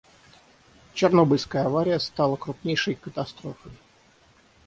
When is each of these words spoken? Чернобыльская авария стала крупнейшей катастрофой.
Чернобыльская 0.95 1.65
авария 1.67 1.99
стала 1.99 2.35
крупнейшей 2.35 2.95
катастрофой. 2.95 3.71